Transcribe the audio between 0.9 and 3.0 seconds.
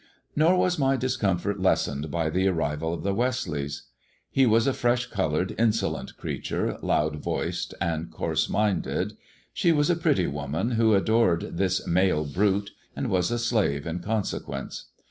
discomfort lessened by the arrival